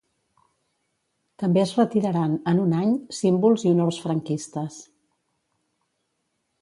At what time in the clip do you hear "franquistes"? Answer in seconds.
4.07-4.81